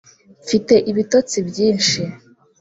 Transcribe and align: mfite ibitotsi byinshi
mfite 0.43 0.73
ibitotsi 0.91 1.37
byinshi 1.49 2.01